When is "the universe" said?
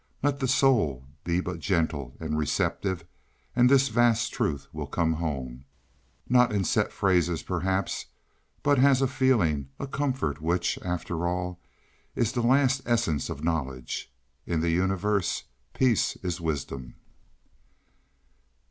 14.61-15.43